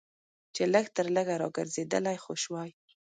چې 0.55 0.63
لږ 0.73 0.85
تر 0.95 1.07
لږه 1.15 1.35
راګرځېدلی 1.43 2.17
خو 2.23 2.33
شوای. 2.43 2.69